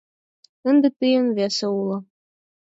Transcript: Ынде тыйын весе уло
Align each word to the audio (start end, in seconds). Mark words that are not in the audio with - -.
Ынде 0.69 0.87
тыйын 0.99 1.27
весе 1.37 1.65
уло 1.79 1.97